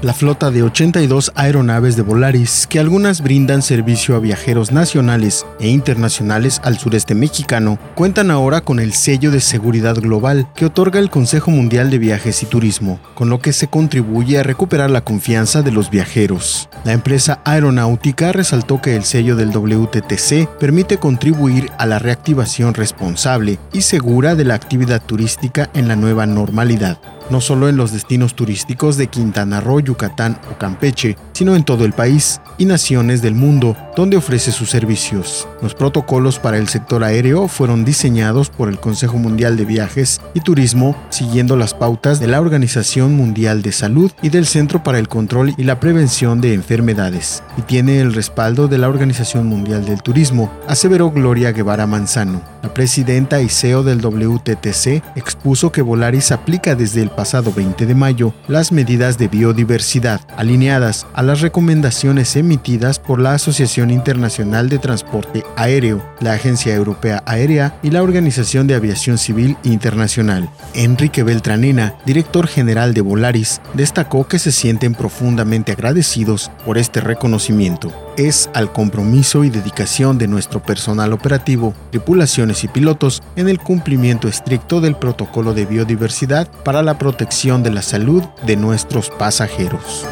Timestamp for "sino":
31.32-31.54